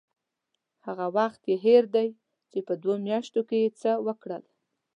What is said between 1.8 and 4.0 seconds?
دی چې په دوو میاشتو کې یې څه